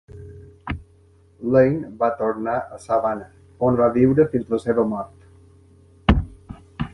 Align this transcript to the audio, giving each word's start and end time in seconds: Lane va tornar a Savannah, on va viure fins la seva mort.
Lane 1.55 1.89
va 1.99 2.09
tornar 2.21 2.55
a 2.77 2.79
Savannah, 2.85 3.29
on 3.69 3.77
va 3.83 3.91
viure 3.99 4.27
fins 4.33 4.51
la 4.55 4.61
seva 4.65 4.87
mort. 4.95 6.19